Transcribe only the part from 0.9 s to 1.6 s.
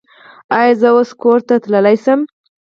اوس کور ته